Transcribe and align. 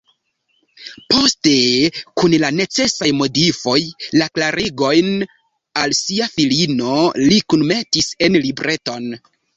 Poste, 1.11 1.51
kun 2.21 2.33
la 2.43 2.49
necesaj 2.55 3.09
modifoj, 3.19 3.75
la 4.21 4.29
klarigojn 4.39 5.13
al 5.83 5.97
sia 6.01 6.31
filino 6.39 6.97
li 7.27 7.39
kunmetis 7.55 8.11
en 8.29 8.41
libreton. 8.49 9.11